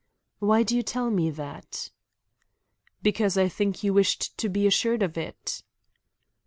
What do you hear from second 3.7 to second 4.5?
you wished to